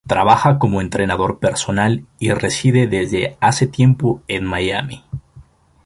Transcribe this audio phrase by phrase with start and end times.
[0.07, 5.03] Trabaja como entrenador personal y reside desde hace tiempo en Miami.